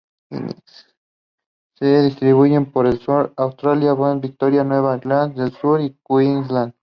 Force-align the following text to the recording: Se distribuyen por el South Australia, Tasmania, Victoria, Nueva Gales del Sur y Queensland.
Se 1.75 2.01
distribuyen 2.01 2.71
por 2.71 2.87
el 2.87 2.97
South 3.01 3.33
Australia, 3.37 3.91
Tasmania, 3.91 4.19
Victoria, 4.19 4.63
Nueva 4.63 4.97
Gales 4.97 5.35
del 5.35 5.51
Sur 5.51 5.79
y 5.79 5.95
Queensland. 6.03 6.73